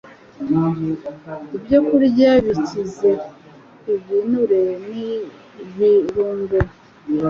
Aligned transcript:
ibyokurya 1.55 2.31
bikize 2.45 3.09
ku 3.79 3.91
binure 4.03 4.63
n’ibirungo 5.75 6.57